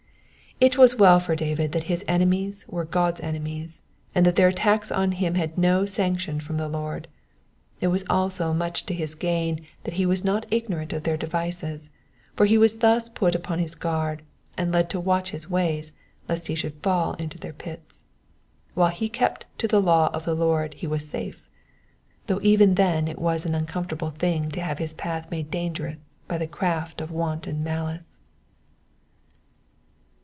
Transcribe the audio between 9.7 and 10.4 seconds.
that he was